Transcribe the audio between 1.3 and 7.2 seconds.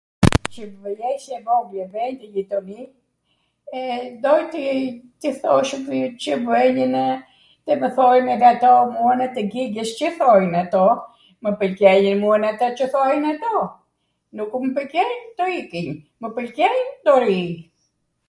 e vogwl, vej ndw jitoni, e doj t'i thosh Cw bwnjwnw,